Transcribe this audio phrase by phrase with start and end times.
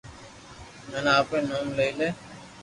[0.89, 2.09] ھين آپري نوم لئي لي